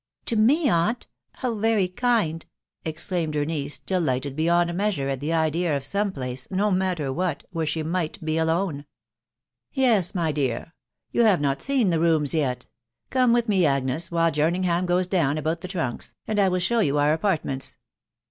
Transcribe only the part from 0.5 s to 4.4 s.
aunt?..•. How very kind!" exclaimed her. niece, delighted